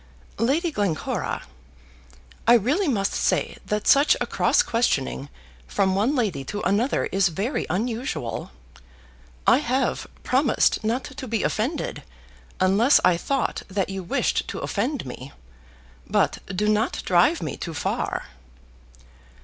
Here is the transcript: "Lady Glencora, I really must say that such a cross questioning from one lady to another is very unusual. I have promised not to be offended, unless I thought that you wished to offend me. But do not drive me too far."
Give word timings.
"Lady 0.39 0.71
Glencora, 0.71 1.43
I 2.47 2.55
really 2.55 2.87
must 2.87 3.13
say 3.13 3.57
that 3.67 3.85
such 3.87 4.17
a 4.19 4.25
cross 4.25 4.63
questioning 4.63 5.29
from 5.67 5.93
one 5.93 6.15
lady 6.15 6.43
to 6.45 6.61
another 6.61 7.05
is 7.11 7.27
very 7.27 7.67
unusual. 7.69 8.49
I 9.45 9.57
have 9.59 10.07
promised 10.23 10.83
not 10.83 11.03
to 11.03 11.27
be 11.27 11.43
offended, 11.43 12.01
unless 12.59 12.99
I 13.05 13.15
thought 13.15 13.61
that 13.67 13.89
you 13.91 14.01
wished 14.01 14.47
to 14.47 14.57
offend 14.57 15.05
me. 15.05 15.33
But 16.09 16.39
do 16.47 16.67
not 16.67 17.03
drive 17.05 17.43
me 17.43 17.55
too 17.55 17.75
far." 17.75 18.23